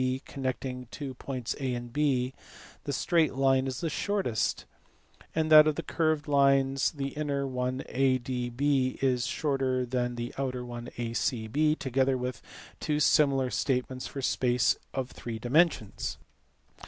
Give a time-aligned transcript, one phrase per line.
[0.25, 2.33] connecting two points A and B,
[2.85, 4.65] the straight line is the shortest,
[5.35, 10.33] and of the curved lines, the inner one ALE is A B shorter than the
[10.39, 12.41] outer one AGE\ together with
[12.79, 16.17] two similar statements for space of three dimensions.